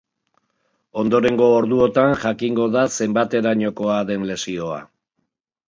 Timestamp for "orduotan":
1.57-2.17